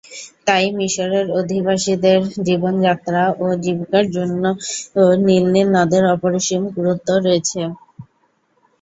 [0.47, 4.43] তাই মিশরের অধিবাসীদের জীবনযাত্রা ও জীবিকার জন্য
[5.19, 7.61] নীল নীল নদের অপরিসীম গুরুত্ব রয়েছে।